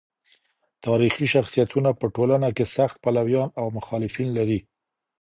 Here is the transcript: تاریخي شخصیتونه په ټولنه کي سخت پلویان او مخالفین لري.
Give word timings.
تاریخي 0.85 1.25
شخصیتونه 1.33 1.89
په 1.99 2.05
ټولنه 2.15 2.47
کي 2.57 2.65
سخت 2.75 2.95
پلویان 3.03 3.49
او 3.61 3.65
مخالفین 3.77 4.27
لري. 4.37 4.59